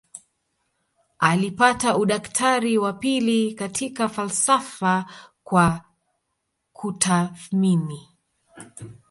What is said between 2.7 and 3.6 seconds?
wa pili